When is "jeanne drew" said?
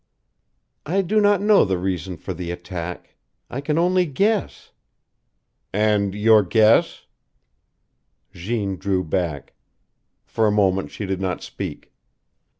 8.33-9.03